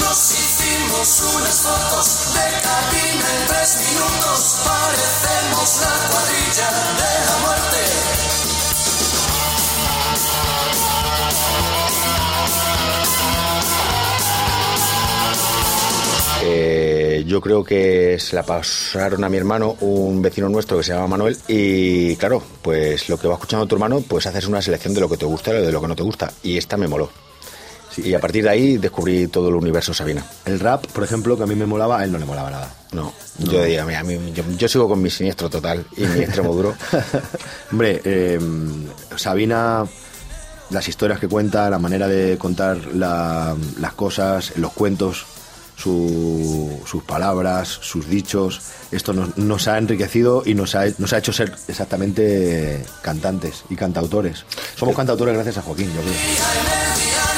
Nos 0.00 0.18
unas 1.36 1.60
fotos 1.60 2.34
de 2.34 2.56
minutos, 3.74 4.56
parecemos 4.64 5.80
la 5.80 5.94
cuadrilla 6.10 6.68
de 6.96 7.12
la 7.26 7.36
muerte. 7.42 7.82
Eh, 16.42 17.24
yo 17.26 17.40
creo 17.40 17.64
que 17.64 18.18
se 18.18 18.36
la 18.36 18.42
pasaron 18.42 19.24
a 19.24 19.28
mi 19.28 19.36
hermano, 19.36 19.76
un 19.80 20.22
vecino 20.22 20.48
nuestro 20.48 20.78
que 20.78 20.84
se 20.84 20.92
llama 20.92 21.08
Manuel, 21.08 21.36
y 21.48 22.16
claro, 22.16 22.42
pues 22.62 23.08
lo 23.08 23.18
que 23.18 23.28
va 23.28 23.34
escuchando 23.34 23.66
tu 23.66 23.74
hermano, 23.74 24.00
pues 24.00 24.26
haces 24.26 24.46
una 24.46 24.62
selección 24.62 24.94
de 24.94 25.00
lo 25.00 25.08
que 25.08 25.16
te 25.16 25.26
gusta 25.26 25.50
y 25.50 25.62
de 25.62 25.72
lo 25.72 25.80
que 25.80 25.88
no 25.88 25.96
te 25.96 26.02
gusta. 26.02 26.32
Y 26.42 26.56
esta 26.56 26.76
me 26.76 26.88
moló. 26.88 27.25
Y 27.98 28.12
a 28.14 28.20
partir 28.20 28.44
de 28.44 28.50
ahí 28.50 28.76
descubrí 28.78 29.26
todo 29.28 29.48
el 29.48 29.54
universo 29.54 29.94
Sabina. 29.94 30.24
El 30.44 30.60
rap, 30.60 30.86
por 30.86 31.02
ejemplo, 31.04 31.36
que 31.36 31.44
a 31.44 31.46
mí 31.46 31.54
me 31.54 31.66
molaba, 31.66 32.00
a 32.00 32.04
él 32.04 32.12
no 32.12 32.18
le 32.18 32.24
molaba 32.26 32.50
nada. 32.50 32.74
No, 32.92 33.12
yo 33.38 33.62
diría, 33.64 33.82
a 33.82 34.02
mí, 34.04 34.32
yo, 34.34 34.44
yo 34.56 34.68
sigo 34.68 34.88
con 34.88 35.00
mi 35.02 35.10
siniestro 35.10 35.48
total 35.50 35.84
y 35.96 36.02
mi 36.04 36.20
extremo 36.20 36.54
duro. 36.54 36.74
Hombre, 37.72 38.00
eh, 38.04 38.38
Sabina, 39.16 39.84
las 40.70 40.88
historias 40.88 41.18
que 41.20 41.28
cuenta, 41.28 41.68
la 41.70 41.78
manera 41.78 42.06
de 42.08 42.36
contar 42.38 42.76
la- 42.94 43.54
las 43.80 43.92
cosas, 43.94 44.52
los 44.56 44.72
cuentos, 44.72 45.24
su- 45.76 46.80
sus 46.86 47.02
palabras, 47.04 47.68
sus 47.68 48.08
dichos, 48.08 48.60
esto 48.90 49.12
nos, 49.12 49.36
nos 49.36 49.68
ha 49.68 49.78
enriquecido 49.78 50.42
y 50.46 50.54
nos 50.54 50.74
ha, 50.74 50.84
nos 50.98 51.12
ha 51.12 51.18
hecho 51.18 51.32
ser 51.32 51.54
exactamente 51.68 52.84
cantantes 53.02 53.64
y 53.68 53.76
cantautores. 53.76 54.44
Somos 54.76 54.94
cantautores 54.96 55.34
gracias 55.34 55.58
a 55.58 55.62
Joaquín, 55.62 55.88
yo 55.94 56.00
creo. 56.00 57.35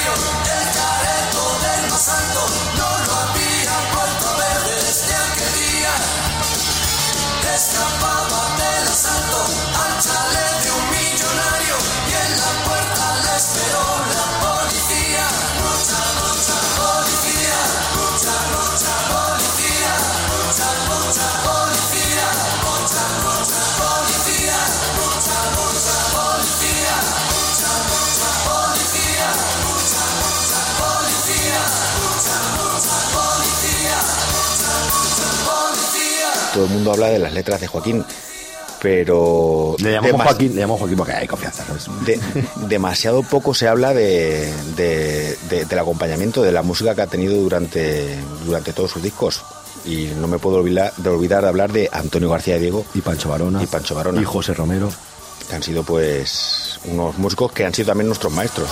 Mundo 36.89 37.05
habla 37.05 37.13
de 37.13 37.19
las 37.19 37.33
letras 37.33 37.61
de 37.61 37.67
Joaquín, 37.67 38.05
pero... 38.81 39.75
Le 39.79 39.93
llamamos 39.93 40.23
Joaquín, 40.23 40.55
le 40.55 40.61
llamamos 40.61 40.79
Joaquín 40.81 40.97
porque 40.99 41.13
hay 41.13 41.27
confianza, 41.27 41.65
demasiado 42.69 43.23
poco 43.23 43.55
se 43.55 43.69
habla 43.69 43.93
de, 43.95 44.53
de- 44.77 45.37
de- 45.51 45.65
del 45.65 45.79
acompañamiento 45.79 46.43
de 46.43 46.53
la 46.53 46.63
música 46.63 46.95
que 46.95 47.03
ha 47.03 47.07
tenido 47.07 47.35
durante, 47.37 48.17
durante 48.45 48.73
todos 48.73 48.91
sus 48.93 49.03
discos. 49.03 49.43
Y 49.85 50.11
no 50.21 50.27
me 50.29 50.39
puedo 50.39 50.57
olvidar 50.59 50.93
de, 50.97 51.09
olvidar 51.09 51.43
de 51.43 51.49
hablar 51.49 51.73
de 51.73 51.89
Antonio 51.93 52.29
García 52.29 52.59
Diego 52.59 52.85
Y 52.95 53.01
Pancho 53.01 53.29
Barona. 53.31 53.63
y 53.63 53.67
Pancho 53.67 53.95
Barona, 53.95 54.21
Y 54.21 54.25
José 54.25 54.53
Romero. 54.53 54.91
que 55.49 55.55
han 55.57 55.63
sido 55.63 55.83
pues 55.83 56.79
unos 56.85 57.17
músicos 57.17 57.53
que 57.53 57.65
han 57.65 57.73
sido 57.73 57.87
también 57.89 58.09
nuestros 58.09 58.33
maestros. 58.33 58.69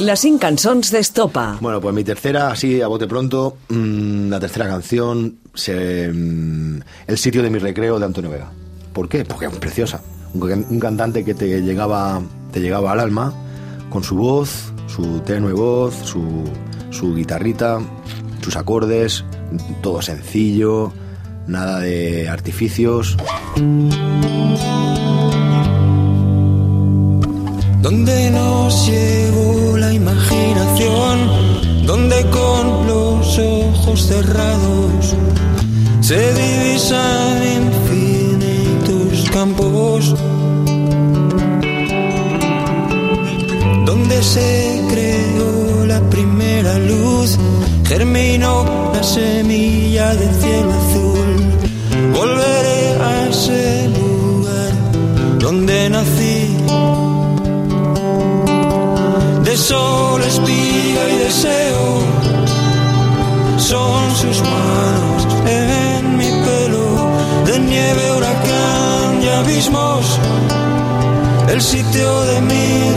Les 0.00 0.16
cinc 0.18 0.40
cançons 0.40 0.90
d'Estopa. 0.94 1.58
Bueno, 1.60 1.80
pues 1.80 1.94
mi 1.94 2.02
tercera, 2.04 2.50
así 2.50 2.80
a 2.80 2.86
bote 2.88 3.06
pronto, 3.06 3.58
mm, 3.68 4.30
la 4.30 4.40
tercera 4.40 4.66
canción, 4.66 5.36
se, 5.54 6.08
mm, 6.12 6.80
El 7.06 7.18
sitio 7.18 7.42
de 7.42 7.50
mi 7.50 7.58
recreo 7.58 7.98
de 7.98 8.06
Antonio 8.06 8.30
Vega. 8.30 8.50
¿Por 8.94 9.08
qué? 9.08 9.24
Porque 9.24 9.46
es 9.46 9.56
preciosa. 9.56 10.00
Un, 10.32 10.40
can- 10.48 10.66
un 10.70 10.80
cantante 10.80 11.24
que 11.24 11.34
te 11.34 11.60
llegaba, 11.62 12.22
te 12.52 12.60
llegaba 12.60 12.92
al 12.92 13.00
alma, 13.00 13.34
con 13.90 14.02
su 14.02 14.16
voz, 14.16 14.72
su 14.86 15.20
tenue 15.20 15.52
voz, 15.52 15.94
su, 16.04 16.44
su 16.90 17.14
guitarrita, 17.14 17.78
sus 18.42 18.56
acordes, 18.56 19.24
todo 19.82 20.00
sencillo, 20.00 20.92
nada 21.46 21.78
de 21.80 22.28
artificios. 22.28 23.16
donde 27.82 28.30
nos 28.30 28.86
llevó 28.86 29.59
donde 31.84 32.24
con 32.30 32.86
los 32.86 33.38
ojos 33.38 34.06
cerrados 34.06 35.14
se 36.00 36.32
divisan 36.32 37.42
infinitos 37.62 39.30
campos, 39.30 40.14
donde 43.84 44.22
se 44.22 44.82
creó 44.90 45.86
la 45.86 46.00
primera 46.08 46.78
luz, 46.78 47.36
germinó 47.84 48.64
la 48.94 49.02
semilla 49.02 50.14
del 50.14 50.34
cielo 50.40 50.72
azul. 50.72 51.09
Sitio 71.62 72.24
de 72.24 72.40
mi 72.40 72.89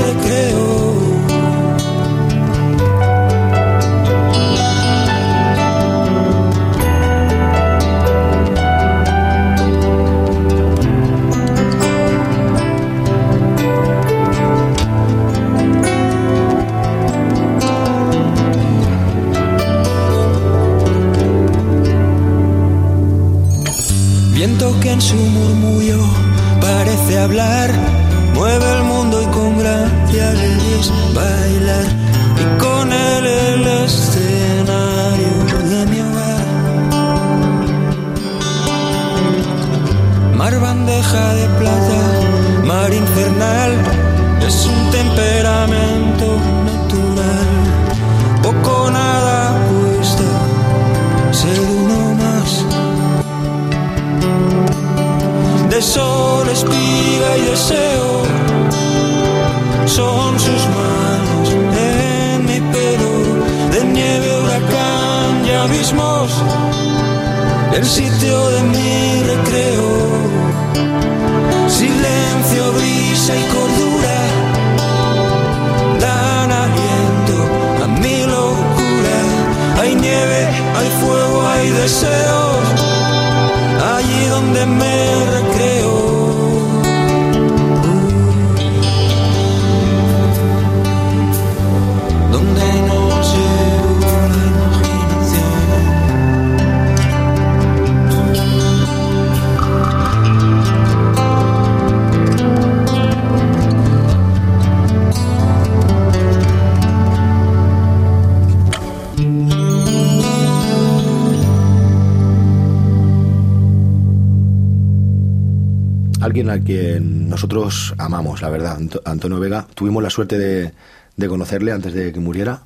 Alguien 116.33 116.49
a 116.49 116.59
quien 116.59 117.29
nosotros 117.29 117.93
amamos, 117.99 118.41
la 118.41 118.49
verdad, 118.49 118.75
Anto- 118.79 119.01
Antonio 119.05 119.39
Vega. 119.39 119.67
Tuvimos 119.75 120.01
la 120.01 120.09
suerte 120.09 120.39
de, 120.39 120.71
de 121.15 121.27
conocerle 121.27 121.71
antes 121.71 121.93
de 121.93 122.11
que 122.11 122.19
muriera 122.19 122.63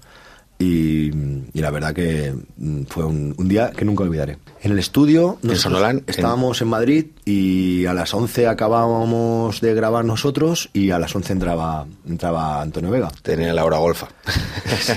y, 0.58 1.08
y 1.53 1.60
la 1.60 1.69
verdad 1.69 1.93
que 1.93 2.34
mm, 2.56 2.84
fue 2.84 3.03
un, 3.03 3.36
un 3.38 3.47
día 3.49 3.71
que 3.71 3.84
nunca 3.84 4.06
olvidaré. 4.06 4.38
En 4.62 4.71
el 4.71 4.80
estudio 4.80 5.38
Sonolán, 5.58 5.97
en- 5.97 6.03
estábamos 6.08 6.62
en 6.62 6.69
Madrid 6.69 7.08
y 7.25 7.86
a 7.88 7.93
las 7.93 8.13
11 8.13 8.47
acabábamos 8.47 9.60
de 9.60 9.73
grabar 9.73 10.06
nosotros 10.06 10.69
y 10.71 10.91
a 10.91 10.97
las 10.97 11.13
11 11.13 11.34
entraba, 11.34 11.86
entraba 12.08 12.62
Antonio 12.62 12.89
Vega. 12.89 13.12
Tenía 13.21 13.53
la 13.53 13.65
hora 13.65 13.80
golfa. 13.80 14.08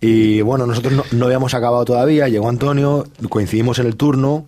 Y 0.00 0.42
bueno, 0.42 0.66
nosotros 0.66 0.92
no, 0.92 1.04
no 1.12 1.24
habíamos 1.24 1.54
acabado 1.54 1.86
todavía, 1.86 2.28
llegó 2.28 2.50
Antonio, 2.50 3.06
coincidimos 3.30 3.78
en 3.78 3.86
el 3.86 3.96
turno 3.96 4.44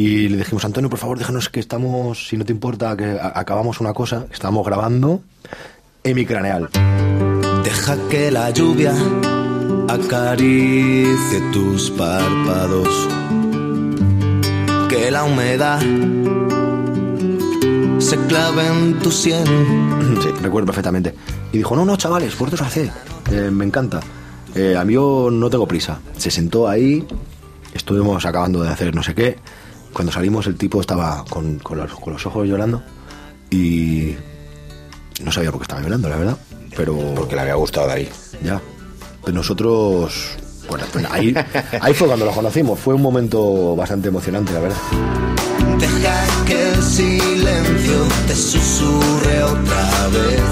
y 0.00 0.28
le 0.28 0.38
dijimos, 0.38 0.64
Antonio, 0.64 0.88
por 0.88 0.98
favor, 0.98 1.18
déjanos 1.18 1.50
que 1.50 1.60
estamos, 1.60 2.26
si 2.26 2.38
no 2.38 2.44
te 2.46 2.52
importa, 2.52 2.96
que 2.96 3.18
acabamos 3.20 3.80
una 3.80 3.92
cosa, 3.92 4.24
que 4.26 4.32
estábamos 4.32 4.64
grabando 4.64 5.20
hemicraneal. 6.02 6.70
Deja 7.62 7.96
que 8.08 8.30
la 8.30 8.48
lluvia 8.48 8.94
acaricie 9.88 11.40
tus 11.52 11.90
párpados. 11.90 12.88
Que 14.88 15.10
la 15.10 15.24
humedad 15.24 15.80
se 17.98 18.16
clave 18.26 18.66
en 18.66 18.98
tu 19.00 19.10
sien. 19.10 19.44
Sí, 20.20 20.28
recuerdo 20.42 20.66
perfectamente. 20.66 21.14
Y 21.52 21.58
dijo, 21.58 21.74
no, 21.76 21.84
no, 21.84 21.96
chavales, 21.96 22.38
vosotros 22.38 22.60
haced, 22.62 22.90
eh, 23.32 23.50
me 23.50 23.64
encanta. 23.64 24.00
Eh, 24.54 24.76
a 24.76 24.84
mí 24.84 24.94
yo 24.94 25.28
no 25.30 25.48
tengo 25.48 25.66
prisa. 25.66 25.98
Se 26.16 26.30
sentó 26.30 26.68
ahí, 26.68 27.06
estuvimos 27.72 28.24
acabando 28.26 28.62
de 28.62 28.70
hacer 28.70 28.94
no 28.94 29.02
sé 29.02 29.14
qué. 29.14 29.38
Cuando 29.92 30.12
salimos 30.12 30.46
el 30.46 30.56
tipo 30.56 30.80
estaba 30.80 31.24
con, 31.28 31.58
con 31.58 31.78
los, 31.78 31.92
con 31.94 32.12
los 32.12 32.24
ojos 32.26 32.46
llorando 32.46 32.82
y 33.50 34.14
no 35.24 35.32
sabía 35.32 35.50
por 35.50 35.60
qué 35.60 35.64
estaba 35.64 35.82
llorando, 35.82 36.08
la 36.08 36.16
verdad. 36.16 36.36
Pero 36.76 36.96
Porque 37.14 37.34
le 37.34 37.42
había 37.42 37.54
gustado 37.54 37.88
de 37.88 37.92
ahí. 37.94 38.08
ya. 38.42 38.60
Pero 39.24 39.36
nosotros, 39.36 40.36
bueno, 40.68 40.84
ahí, 41.10 41.34
ahí 41.80 41.92
fue 41.94 42.06
cuando 42.06 42.24
lo 42.24 42.32
conocimos. 42.32 42.78
Fue 42.78 42.94
un 42.94 43.02
momento 43.02 43.74
bastante 43.76 44.08
emocionante, 44.08 44.52
la 44.52 44.60
verdad. 44.60 44.78
Deja 45.78 46.44
que 46.46 46.70
el 46.72 46.82
silencio 46.82 48.06
te 48.26 48.34
susurre 48.34 49.42
otra 49.42 50.08
vez. 50.08 50.42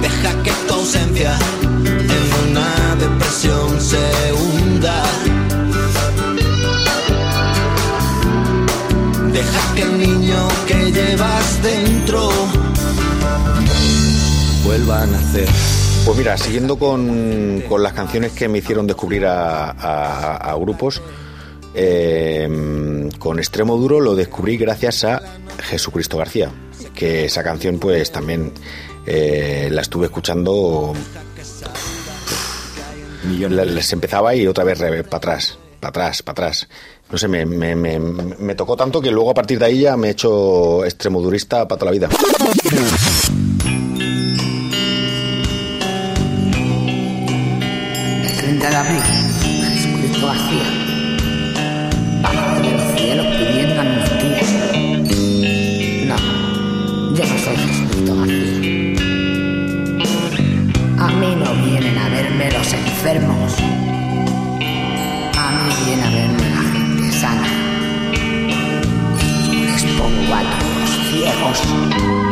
Deja 0.00 0.42
que 0.42 0.50
tu 0.66 0.74
ausencia 0.74 1.36
en 1.84 2.50
una 2.50 2.96
depresión 2.96 3.80
se 3.80 4.32
dentro 11.62 12.28
vuelva 14.64 15.02
a 15.02 15.06
nacer. 15.06 15.48
Pues 16.04 16.18
mira, 16.18 16.36
siguiendo 16.36 16.78
con, 16.78 17.62
con 17.68 17.82
las 17.82 17.92
canciones 17.92 18.32
que 18.32 18.48
me 18.48 18.58
hicieron 18.58 18.86
descubrir 18.86 19.24
a, 19.26 19.70
a- 19.70 20.36
a 20.36 20.54
grupos, 20.56 21.00
eh, 21.74 23.08
con 23.18 23.38
Extremo 23.38 23.76
Duro 23.76 24.00
lo 24.00 24.14
descubrí 24.14 24.56
gracias 24.56 25.04
a 25.04 25.22
Jesucristo 25.62 26.18
García, 26.18 26.50
que 26.94 27.24
esa 27.26 27.42
canción 27.44 27.78
pues 27.78 28.10
también 28.10 28.52
eh, 29.06 29.68
la 29.70 29.82
estuve 29.82 30.06
escuchando, 30.06 30.92
la- 33.48 33.64
les 33.64 33.92
empezaba 33.92 34.34
y 34.34 34.46
otra 34.46 34.64
vez 34.64 34.78
para 34.80 35.16
atrás, 35.18 35.58
para 35.80 35.90
atrás, 35.90 36.22
para 36.22 36.32
atrás. 36.46 36.68
No 37.12 37.18
sé, 37.18 37.28
me, 37.28 37.44
me- 37.44 37.76
me- 37.76 38.54
tocó 38.54 38.74
tanto 38.74 39.00
que 39.00 39.10
luego 39.10 39.30
a 39.30 39.34
partir 39.34 39.58
de 39.58 39.66
ahí 39.66 39.80
ya 39.80 39.96
me 39.98 40.08
he 40.08 40.10
hecho 40.12 40.82
extremodurista 40.84 41.68
para 41.68 41.78
toda 41.78 41.92
la 41.92 41.98
vida. 41.98 42.08
El 47.02 48.36
30 48.36 48.70
de 48.70 48.76
abril, 48.76 49.00
Jesucristo 49.72 50.26
García, 50.26 50.64
bajaba 52.22 52.58
de 52.60 52.70
los 52.72 52.82
cielos 53.00 53.26
pidiendo 53.26 53.80
amnistía. 53.80 54.42
No, 56.06 56.16
yo 57.16 57.24
no 57.24 57.38
soy. 57.38 57.56
A 60.98 61.08
mí 61.08 61.34
no 61.36 61.54
vienen 61.64 61.98
a 61.98 62.08
verme 62.10 62.50
los 62.52 62.72
enfermos. 62.72 63.61
Todos 71.52 72.31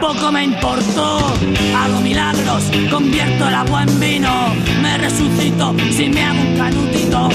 tampoco 0.00 0.30
me 0.30 0.44
importó. 0.44 1.18
Hago 1.76 2.00
milagros, 2.02 2.70
convierto 2.90 3.48
el 3.48 3.54
agua 3.54 3.82
en 3.82 4.00
vino, 4.00 4.54
me 4.80 4.96
resucito 4.98 5.74
si 5.90 6.08
me 6.08 6.22
hago 6.22 6.40
un 6.40 6.56
canutito. 6.56 7.28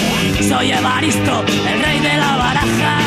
Soy 0.48 0.72
Evaristo, 0.72 1.44
el 1.44 1.82
rey 1.82 2.00
de 2.00 2.18
la 2.18 2.38
baraja, 2.38 2.98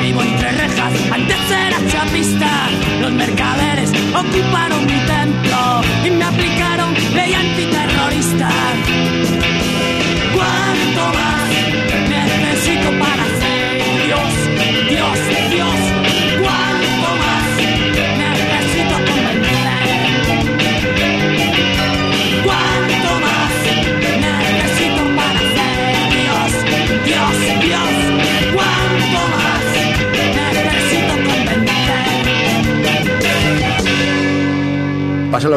vivo 0.00 0.22
entre 0.22 0.52
rejas, 0.52 0.92
antes 1.12 1.36
era 1.50 1.78
chapista. 1.88 2.68
Los 3.00 3.12
mercaderes 3.12 3.90
ocuparon 4.14 4.79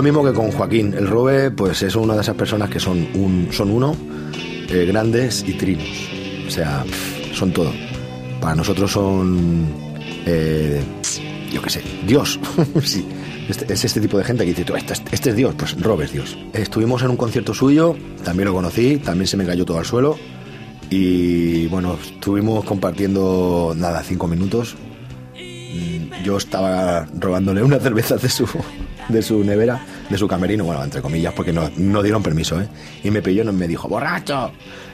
mismo 0.04 0.24
que 0.24 0.34
con 0.34 0.52
Joaquín. 0.52 0.94
El 0.94 1.08
Robe, 1.08 1.52
pues 1.52 1.82
es 1.84 1.96
una 1.96 2.16
de 2.16 2.22
esas 2.22 2.36
personas 2.36 2.70
que 2.70 2.80
son, 2.80 3.08
un, 3.16 3.48
son 3.52 3.72
uno, 3.72 3.96
eh, 4.70 4.86
grandes 4.88 5.44
y 5.48 5.54
trinos. 5.54 5.88
O 6.48 6.52
sea, 6.52 6.84
son 7.34 7.52
todo. 7.52 7.72
Para 8.42 8.56
nosotros 8.56 8.92
son, 8.92 9.68
eh, 10.26 10.82
yo 11.52 11.62
qué 11.62 11.70
sé, 11.70 11.82
Dios. 12.06 12.40
sí. 12.84 13.06
Este- 13.50 13.74
es 13.74 13.84
este 13.84 14.00
tipo 14.00 14.18
de 14.18 14.24
gente 14.24 14.44
que 14.46 14.52
dice, 14.52 14.64
tú, 14.64 14.76
este, 14.76 14.94
es- 14.94 15.02
este 15.12 15.30
es 15.32 15.36
Dios. 15.36 15.56
Pues 15.58 15.80
Robe 15.82 16.06
es 16.06 16.14
Dios. 16.14 16.38
Estuvimos 16.54 17.02
en 17.04 17.10
un 17.10 17.18
concierto 17.18 17.54
suyo, 17.54 17.96
también 18.24 18.48
lo 18.48 18.54
conocí, 18.54 18.98
también 18.98 19.28
se 19.28 19.38
me 19.38 19.46
cayó 19.46 19.66
todo 19.66 19.80
al 19.80 19.86
suelo. 19.86 20.18
Y 20.90 21.66
bueno, 21.68 21.98
estuvimos 22.02 22.64
compartiendo, 22.66 23.74
nada, 23.76 24.04
cinco 24.04 24.28
minutos. 24.28 24.76
Mm, 25.36 26.24
Yo 26.24 26.38
estaba 26.38 27.06
robándole 27.20 27.64
unas 27.64 27.82
cervezas 27.84 28.22
de 28.22 28.30
su, 28.30 28.46
de 29.10 29.22
su 29.22 29.44
nevera, 29.44 29.84
de 30.10 30.18
su 30.18 30.28
camerino, 30.28 30.64
bueno, 30.66 30.84
entre 30.84 31.02
comillas, 31.02 31.34
porque 31.34 31.52
no, 31.54 31.70
no 31.78 32.02
dieron 32.04 32.22
permiso, 32.24 32.60
¿eh? 32.62 32.68
Y 33.04 33.12
me 33.12 33.22
pilló 33.22 33.44
y 33.44 33.52
me 33.52 33.68
dijo, 33.68 33.88
¡borracho! 33.88 34.52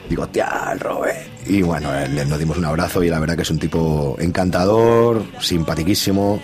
Digo, 0.08 0.26
¡tía, 0.28 0.70
el 0.72 0.80
Robe! 0.80 1.14
Y 1.46 1.62
bueno, 1.62 1.94
eh, 1.94 2.08
le- 2.08 2.24
nos 2.24 2.38
dimos 2.38 2.56
un 2.58 2.64
abrazo 2.64 3.02
y 3.02 3.08
la 3.08 3.18
verdad 3.20 3.36
que 3.36 3.42
es 3.42 3.50
un 3.50 3.58
tipo 3.58 4.16
encantador, 4.20 5.22
simpatiquísimo. 5.40 6.40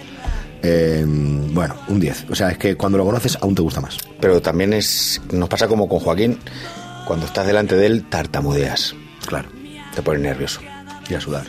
eh, 0.63 1.05
bueno, 1.07 1.75
un 1.89 2.01
10. 2.01 2.27
O 2.31 2.35
sea, 2.35 2.51
es 2.51 2.59
que 2.59 2.77
cuando 2.77 2.99
lo 2.99 3.05
conoces 3.05 3.39
aún 3.41 3.55
te 3.55 3.63
gusta 3.63 3.81
más. 3.81 3.99
Pero 4.21 4.41
también 4.43 4.73
es 4.73 5.21
nos 5.33 5.49
pasa 5.49 5.69
como 5.69 5.89
con 5.89 6.01
Joaquín, 6.01 6.39
cuando 7.07 7.27
estás 7.27 7.47
delante 7.47 7.77
de 7.77 7.87
él 7.87 8.05
tartamudeas. 8.09 8.95
Claro. 9.27 9.49
Te 9.95 10.03
pones 10.03 10.23
nervioso. 10.23 10.61
Y 11.09 11.15
a 11.15 11.21
sudar. 11.21 11.45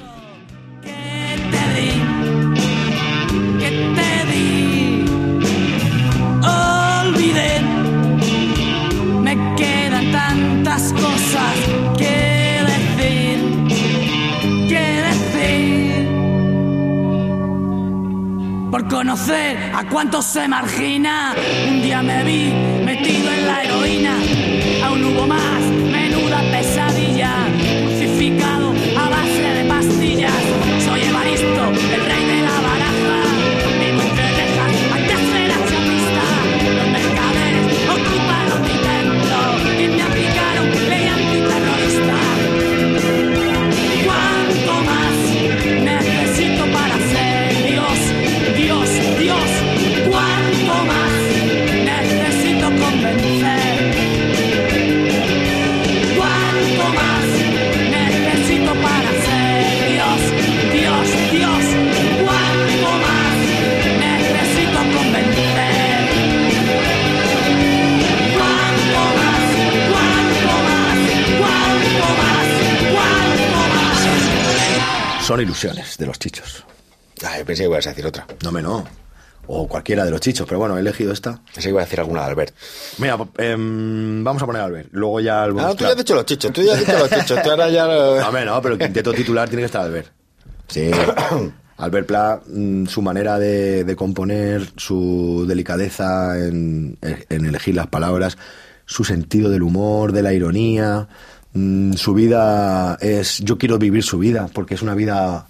A 19.73 19.83
cuántos 19.89 20.25
se 20.25 20.47
margina, 20.47 21.33
un 21.67 21.81
día 21.81 22.03
me 22.03 22.23
vi 22.23 22.53
metido 22.85 23.31
en 23.31 23.47
la 23.47 23.63
heroína. 23.63 24.15
Aún 24.85 25.03
hubo 25.05 25.25
más, 25.25 25.61
pensé 77.57 77.63
que 77.63 77.69
ibas 77.69 77.87
a 77.87 77.89
decir 77.89 78.05
otra. 78.05 78.25
No 78.43 78.51
me 78.51 78.61
no. 78.61 78.85
O 79.49 79.65
cualquiera 79.67 80.03
de 80.03 80.11
los 80.11 80.19
chichos, 80.19 80.45
pero 80.45 80.59
bueno, 80.59 80.75
he 80.77 80.81
elegido 80.81 81.13
esta. 81.13 81.39
Pensé 81.45 81.61
que 81.63 81.69
iba 81.69 81.81
a 81.81 81.85
decir 81.85 81.99
alguna 82.01 82.21
de 82.23 82.27
Albert. 82.31 82.53
Mira, 82.97 83.17
em, 83.37 84.21
vamos 84.23 84.43
a 84.43 84.45
poner 84.45 84.61
a 84.61 84.65
Albert. 84.65 84.89
Luego 84.91 85.21
ya 85.21 85.45
el 85.45 85.57
Ah, 85.57 85.73
tú 85.73 85.85
ya 85.85 85.91
has 85.91 85.97
dicho 85.97 86.15
los 86.15 86.25
chichos, 86.25 86.51
tú 86.51 86.61
ya 86.63 86.73
has 86.73 86.79
dicho 86.79 86.99
los 86.99 87.09
chichos, 87.09 87.41
tú 87.41 87.49
ahora 87.51 87.69
ya... 87.69 87.85
lo- 87.85 88.15
No, 88.19 88.27
hombre, 88.27 88.43
no, 88.45 88.61
pero 88.61 88.73
el 88.75 88.79
quinteto 88.81 89.13
titular 89.13 89.47
tiene 89.47 89.61
que 89.61 89.67
estar 89.67 89.83
Albert. 89.83 90.09
Sí. 90.67 90.91
Albert 91.77 92.07
Pla, 92.07 92.41
mm, 92.45 92.87
su 92.87 93.01
manera 93.01 93.39
de, 93.39 93.83
de 93.85 93.95
componer, 93.95 94.67
su 94.75 95.45
delicadeza 95.47 96.37
en, 96.39 96.97
en 97.01 97.45
elegir 97.45 97.75
las 97.75 97.87
palabras, 97.87 98.37
su 98.85 99.03
sentido 99.05 99.49
del 99.49 99.61
humor, 99.63 100.11
de 100.11 100.23
la 100.23 100.33
ironía, 100.33 101.07
mm, 101.53 101.93
su 101.93 102.13
vida 102.13 102.97
es... 102.99 103.37
Yo 103.39 103.57
quiero 103.57 103.77
vivir 103.77 104.03
su 104.03 104.17
vida, 104.17 104.49
porque 104.53 104.73
es 104.75 104.81
una 104.81 104.93
vida... 104.95 105.47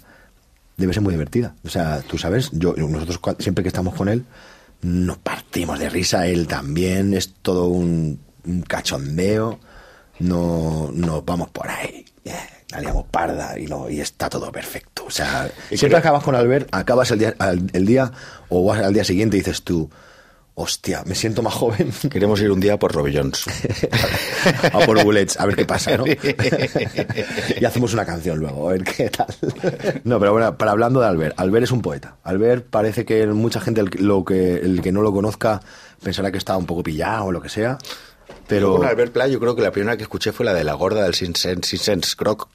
Debe 0.78 0.94
ser 0.94 1.02
muy 1.02 1.12
divertida. 1.12 1.54
O 1.64 1.68
sea, 1.68 2.00
tú 2.00 2.16
sabes, 2.16 2.50
yo, 2.52 2.74
nosotros 2.74 3.20
siempre 3.38 3.62
que 3.62 3.68
estamos 3.68 3.94
con 3.94 4.08
él, 4.08 4.24
nos 4.80 5.18
partimos 5.18 5.78
de 5.78 5.90
risa, 5.90 6.26
él 6.26 6.46
también, 6.46 7.12
es 7.12 7.34
todo 7.42 7.66
un, 7.66 8.20
un 8.46 8.62
cachondeo, 8.62 9.60
no 10.20 10.90
nos 10.92 11.24
vamos 11.24 11.50
por 11.50 11.68
ahí, 11.68 12.04
eh, 12.24 12.32
la 12.70 12.80
liamos 12.80 13.06
parda 13.06 13.58
y, 13.58 13.66
no, 13.66 13.88
y 13.88 14.00
está 14.00 14.28
todo 14.28 14.50
perfecto. 14.52 15.04
O 15.06 15.10
sea, 15.10 15.50
siempre 15.70 15.98
acabas 15.98 16.22
con 16.22 16.34
Albert, 16.34 16.68
acabas 16.72 17.10
el 17.10 17.18
día, 17.18 17.34
el 17.72 17.86
día 17.86 18.12
o 18.48 18.64
vas 18.64 18.80
al 18.82 18.94
día 18.94 19.04
siguiente 19.04 19.36
y 19.36 19.40
dices 19.40 19.62
tú, 19.62 19.90
hostia, 20.60 21.02
me 21.06 21.14
siento 21.14 21.40
más 21.42 21.54
joven. 21.54 21.90
Queremos 22.10 22.40
ir 22.40 22.50
un 22.50 22.58
día 22.60 22.78
por 22.78 22.92
Robbie 22.92 23.16
Jones. 23.16 23.44
a 24.72 24.78
por 24.80 25.02
bullets, 25.04 25.38
a 25.38 25.46
ver 25.46 25.54
qué 25.56 25.64
pasa, 25.64 25.96
¿no? 25.96 26.04
y 27.60 27.64
hacemos 27.64 27.92
una 27.94 28.04
canción 28.04 28.38
luego, 28.38 28.68
a 28.68 28.72
ver 28.72 28.82
qué 28.84 29.08
tal. 29.08 29.28
No, 30.04 30.18
pero 30.18 30.32
bueno, 30.32 30.56
para 30.58 30.72
hablando 30.72 31.00
de 31.00 31.06
Albert, 31.06 31.38
Albert 31.38 31.64
es 31.64 31.70
un 31.72 31.80
poeta. 31.82 32.16
Albert 32.24 32.66
parece 32.70 33.04
que 33.04 33.26
mucha 33.28 33.60
gente, 33.60 33.80
el, 33.80 33.90
que- 33.90 34.00
lo 34.00 34.24
que, 34.24 34.56
el 34.56 34.82
que 34.82 34.90
no 34.92 35.00
lo 35.02 35.12
conozca, 35.12 35.60
pensará 36.02 36.32
que 36.32 36.38
está 36.38 36.56
un 36.56 36.66
poco 36.66 36.82
pillado 36.82 37.26
o 37.26 37.32
lo 37.32 37.40
que 37.40 37.48
sea. 37.48 37.78
Pero 38.46 38.82
Albert 38.82 39.12
Pla, 39.12 39.26
yo 39.28 39.38
creo 39.40 39.54
que 39.54 39.62
la 39.62 39.70
primera 39.70 39.96
que 39.96 40.02
escuché 40.02 40.32
fue 40.32 40.44
la 40.46 40.54
de 40.54 40.64
la 40.64 40.74
gorda 40.74 41.02
del 41.02 41.14
Sin 41.14 41.36
Sense, 41.36 41.68
Sin 41.68 41.78
Sense 41.78 42.16
Croc. 42.16 42.48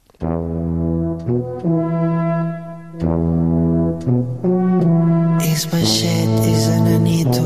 Baixet, 5.70 6.28
és 6.50 6.64
enanito, 6.76 7.42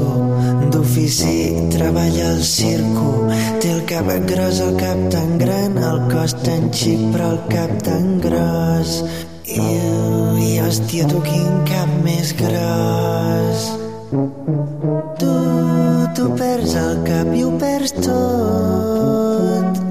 d'ofici, 0.79 1.69
treballa 1.71 2.31
al 2.35 2.43
circo. 2.43 3.27
Té 3.61 3.71
el 3.73 3.83
cap 3.88 4.07
gros, 4.31 4.61
el 4.62 4.77
cap 4.79 5.01
tan 5.11 5.38
gran, 5.41 5.79
el 5.79 6.05
cos 6.12 6.37
tan 6.45 6.69
xic, 6.71 7.01
però 7.14 7.33
el 7.35 7.41
cap 7.51 7.73
tan 7.87 8.21
gros. 8.23 9.03
I, 9.49 9.64
i 10.45 10.51
hòstia, 10.62 11.09
tu 11.11 11.23
quin 11.27 11.64
cap 11.69 11.91
més 12.05 12.35
gros. 12.38 13.67
Tu, 15.19 15.33
tu 16.14 16.31
perds 16.38 16.77
el 16.79 17.03
cap 17.09 17.35
i 17.35 17.43
ho 17.47 17.53
perds 17.59 17.97
tot. 17.99 19.85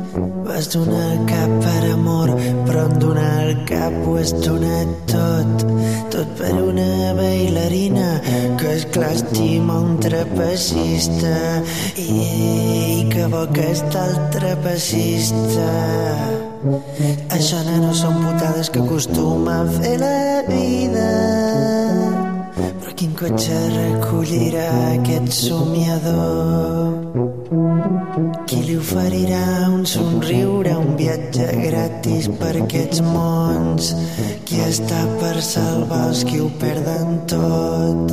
has 0.57 0.71
donat 0.73 1.11
el 1.13 1.25
cap 1.29 1.51
per 1.61 1.81
amor, 1.91 2.31
però 2.65 2.87
en 2.87 2.95
donar 2.97 3.36
cap 3.67 3.93
ho 4.05 4.15
has 4.17 4.31
donat 4.43 4.89
tot. 5.11 5.65
Tot 6.13 6.29
per 6.39 6.53
una 6.61 7.13
bailarina 7.17 8.07
que 8.59 8.73
és 8.77 8.85
clar 8.95 9.11
estima 9.15 9.79
un 9.83 9.97
trapecista. 10.03 11.35
I 12.01 13.07
que 13.11 13.27
bo 13.31 13.45
que 13.53 13.67
està 13.75 14.05
el 14.11 14.19
trapecista. 14.37 15.71
Això, 17.37 17.61
nano, 17.67 17.93
són 17.95 18.21
putades 18.23 18.71
que 18.73 18.83
acostuma 18.83 19.61
a 19.61 19.67
fer 19.77 19.95
la 20.01 20.43
vida. 20.49 21.09
Però 22.57 22.95
quin 22.97 23.11
cotxe 23.19 23.57
recollirà 23.75 24.69
aquest 24.95 25.35
somiador? 25.43 27.36
Qui 27.47 28.57
li 28.67 28.75
oferirà 28.75 29.71
un 29.71 29.85
somriure, 29.87 30.73
un 30.75 30.97
viatge 30.99 31.45
gratis 31.61 32.27
per 32.41 32.49
aquests 32.59 32.99
mons? 33.05 33.93
Qui 34.43 34.59
està 34.65 34.99
per 35.21 35.39
salvar 35.39 36.09
els 36.09 36.25
qui 36.27 36.41
ho 36.43 36.49
perden 36.59 37.23
tot? 37.31 38.11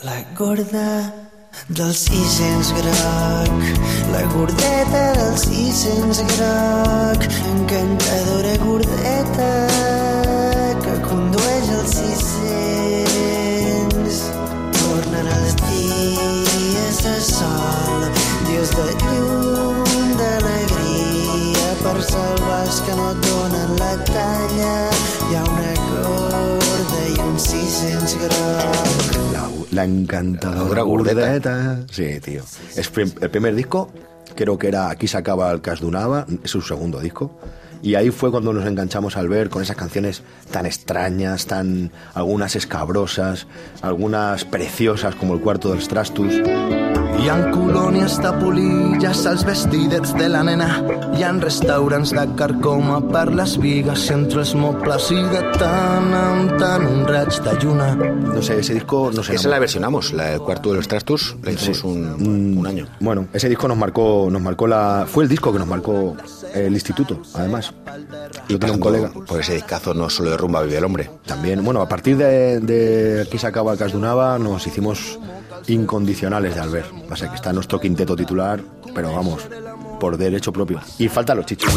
La 0.00 0.16
gorda 0.38 1.12
del 1.68 1.92
600 1.92 2.72
groc, 2.78 3.60
la 4.14 4.22
gordeta 4.32 5.04
del 5.18 5.36
600 5.44 6.22
groc, 6.32 7.20
encantadora 7.52 8.54
gordeta 8.64 9.52
que 10.86 10.94
condueix 11.04 11.68
el 11.76 11.86
600. 11.98 14.24
Tornen 14.80 15.26
els 15.36 15.52
dies 15.66 16.96
de 17.04 17.16
dies 18.68 18.76
de 18.76 18.92
llum, 19.04 20.16
d'alegria, 20.18 21.68
per 21.82 22.02
salvar 22.04 22.60
els 22.66 22.80
que 22.84 22.94
no 22.96 23.06
et 23.12 23.26
donen 23.26 23.74
la 23.78 23.92
talla. 24.08 24.72
Hi 25.28 25.36
ha 25.36 25.42
una 25.44 25.72
gorda 25.88 27.02
i 27.08 27.18
un 27.24 27.38
600 27.38 28.16
groc. 28.24 29.32
La, 29.32 29.48
la 29.72 29.84
encantadora 29.84 30.82
gordeta. 30.82 31.78
Sí, 31.90 32.20
tío. 32.20 32.42
Es 32.76 32.88
prim- 32.88 33.12
el 33.20 33.30
primer 33.30 33.54
disco, 33.54 33.90
creo 34.34 34.58
que 34.58 34.68
era 34.68 34.90
Aquí 34.90 35.08
se 35.08 35.16
acaba 35.18 35.50
el 35.52 35.60
Dunava, 35.80 36.26
es 36.42 36.50
su 36.50 36.60
segundo 36.62 37.00
disco. 37.00 37.30
Y 37.80 37.94
ahí 37.94 38.10
fue 38.10 38.32
cuando 38.32 38.52
nos 38.52 38.66
enganchamos 38.66 39.16
al 39.16 39.28
ver 39.28 39.50
con 39.50 39.62
esas 39.62 39.76
canciones 39.76 40.22
tan 40.50 40.66
extrañas, 40.66 41.46
tan 41.46 41.92
algunas 42.12 42.56
escabrosas, 42.56 43.46
algunas 43.82 44.44
preciosas 44.44 45.14
como 45.14 45.34
el 45.34 45.40
cuarto 45.40 45.70
dels 45.70 45.86
Trastus. 45.86 46.34
Hi 47.18 47.26
ha 47.28 47.36
colònies 47.50 48.14
de 48.22 48.30
polilles 48.38 49.20
als 49.26 49.42
vestidets 49.46 50.12
de 50.16 50.28
la 50.30 50.44
nena. 50.46 50.68
Hi 51.18 51.24
ha 51.26 51.32
restaurants 51.42 52.12
de 52.14 52.22
carcoma 52.38 53.00
per 53.10 53.24
les 53.34 53.56
vigues 53.60 54.04
i 54.06 54.12
entre 54.14 54.44
els 54.44 54.52
mobles 54.58 55.08
i 55.14 55.18
de 55.32 55.40
tant 55.58 56.14
en 56.14 56.52
tant 56.60 56.86
un 56.86 57.02
raig 57.08 57.40
de 57.44 57.54
lluna. 57.62 57.88
No 57.98 58.40
sé, 58.42 58.60
ese 58.62 58.74
disco 58.78 59.10
no 59.14 59.24
sé. 59.24 59.34
Esa 59.34 59.50
la 59.50 59.58
versionamos, 59.58 60.12
la 60.12 60.30
del 60.30 60.40
cuarto 60.40 60.70
de 60.70 60.76
los 60.76 60.88
trastos, 60.88 61.36
la 61.42 61.52
hicimos 61.52 61.82
un, 61.84 62.56
un 62.58 62.66
año. 62.66 62.86
Bueno, 63.00 63.26
ese 63.32 63.48
disco 63.48 63.66
nos 63.66 63.76
marcó, 63.76 64.28
nos 64.30 64.40
marcó 64.40 64.66
la. 64.68 65.06
Fue 65.08 65.24
el 65.24 65.28
disco 65.28 65.52
que 65.52 65.58
nos 65.58 65.68
marcó 65.68 66.16
el 66.54 66.72
instituto, 66.72 67.20
además. 67.34 67.74
Yo 68.48 68.58
tenía 68.58 68.74
un 68.74 68.80
colega. 68.80 69.10
Por 69.10 69.40
ese 69.40 69.54
discazo 69.54 69.92
no 69.92 70.08
solo 70.08 70.30
de 70.30 70.36
rumba 70.36 70.62
vive 70.62 70.78
el 70.78 70.84
hombre. 70.84 71.10
También, 71.26 71.64
bueno, 71.64 71.82
a 71.82 71.88
partir 71.88 72.16
de, 72.16 72.60
de 72.60 73.22
aquí 73.22 73.38
se 73.38 73.46
acaba 73.48 73.72
el 73.72 73.78
Cas 73.78 73.92
Dunava, 73.92 74.38
nos 74.38 74.66
hicimos 74.66 75.18
incondicionales 75.66 76.54
de 76.54 76.60
Albert. 76.60 76.88
Sea 77.16 77.28
que 77.28 77.36
está 77.36 77.52
nuestro 77.52 77.80
quinteto 77.80 78.14
titular, 78.14 78.60
pero 78.94 79.12
vamos, 79.12 79.42
por 79.98 80.16
derecho 80.16 80.52
propio. 80.52 80.80
Y 80.98 81.08
faltan 81.08 81.38
los 81.38 81.46
chichos. 81.46 81.74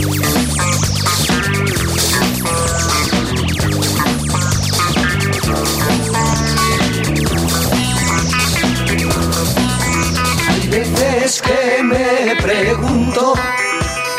Hay 10.47 10.67
veces 10.67 11.41
que 11.41 11.83
me 11.83 12.35
pregunto, 12.41 13.33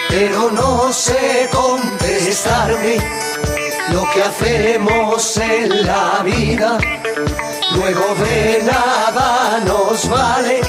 pero 0.09 0.51
no 0.51 0.93
sé 0.93 1.49
contestarme 1.53 2.97
lo 3.93 4.11
que 4.13 4.23
hacemos 4.23 5.37
en 5.37 5.87
la 5.87 6.23
vida. 6.25 6.79
Luego 7.75 8.15
de 8.15 8.63
nada 8.65 9.61
nos 9.65 10.09
vale, 10.09 10.61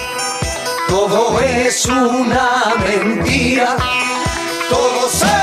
todo 0.87 1.39
es 1.41 1.85
una 1.85 2.75
mentira, 2.83 3.77
todo 4.69 5.09
se 5.09 5.42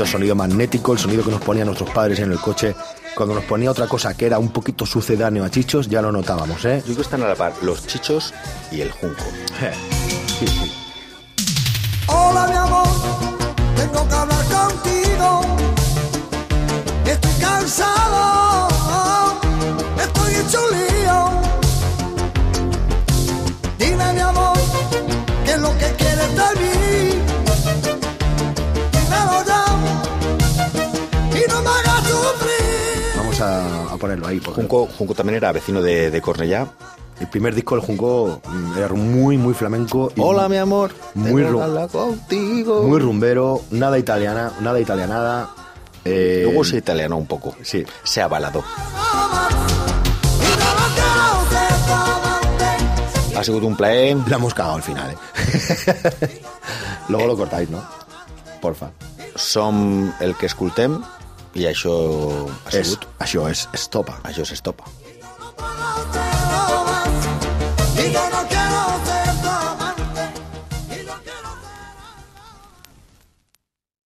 Chichos, 0.00 0.12
sonido 0.12 0.34
magnético, 0.34 0.94
el 0.94 0.98
sonido 0.98 1.22
que 1.22 1.30
nos 1.30 1.42
ponían 1.42 1.66
nuestros 1.66 1.90
padres 1.90 2.20
en 2.20 2.32
el 2.32 2.38
coche. 2.38 2.74
Cuando 3.14 3.34
nos 3.34 3.44
ponía 3.44 3.70
otra 3.70 3.86
cosa 3.86 4.16
que 4.16 4.24
era 4.24 4.38
un 4.38 4.48
poquito 4.48 4.86
sucedáneo 4.86 5.44
a 5.44 5.50
chichos, 5.50 5.88
ya 5.88 6.00
lo 6.00 6.10
notábamos, 6.10 6.64
¿eh? 6.64 6.78
Yo 6.78 6.84
creo 6.84 6.96
que 6.96 7.02
están 7.02 7.22
a 7.22 7.28
la 7.28 7.34
par 7.34 7.52
los 7.60 7.86
chichos 7.86 8.32
y 8.72 8.80
el 8.80 8.90
junco. 8.92 9.24
Sí, 10.40 10.46
sí. 10.46 10.79
Ponerlo 34.00 34.26
ahí. 34.26 34.40
porque 34.40 34.60
Junco, 34.62 34.88
Junco 34.98 35.14
también 35.14 35.36
era 35.36 35.52
vecino 35.52 35.80
de, 35.82 36.10
de 36.10 36.20
Cornellá. 36.20 36.66
El 37.20 37.28
primer 37.28 37.54
disco 37.54 37.76
del 37.76 37.84
Junco 37.84 38.40
mm, 38.48 38.78
era 38.78 38.88
muy, 38.94 39.36
muy 39.36 39.52
flamenco. 39.54 40.10
y 40.16 40.20
Hola, 40.20 40.48
mi 40.48 40.56
amor. 40.56 40.90
Muy, 41.14 41.42
tengo 41.42 41.54
ru- 41.54 41.58
que 41.58 41.64
hablar 41.64 41.88
contigo. 41.90 42.82
muy 42.84 42.98
rumbero, 42.98 43.60
nada 43.70 43.98
italiana, 43.98 44.52
nada 44.60 44.80
italianada. 44.80 45.50
eh, 46.04 46.40
Luego 46.44 46.64
se 46.64 46.78
italianó 46.78 47.18
un 47.18 47.26
poco. 47.26 47.54
Sí. 47.62 47.84
Se 48.04 48.22
ha 48.22 48.24
avalado. 48.24 48.64
Ha 53.36 53.44
sido 53.44 53.58
un 53.66 53.76
plaer. 53.76 54.16
La 54.28 54.36
hemos 54.36 54.54
cagado 54.54 54.76
al 54.76 54.82
final, 54.82 55.10
¿eh? 55.12 56.40
Luego 57.08 57.26
lo 57.26 57.36
cortáis, 57.36 57.68
¿no? 57.70 57.82
Porfa. 58.60 58.90
Som 59.36 60.12
el 60.20 60.34
que 60.36 60.46
escoltem 60.46 61.00
I 61.58 61.66
això 61.70 61.94
ha 62.64 62.74
sigut... 62.74 63.06
És, 63.06 63.22
això 63.26 63.46
és 63.50 63.66
estopa. 63.74 64.20
Això 64.30 64.46
és 64.46 64.58
estopa. 64.58 66.29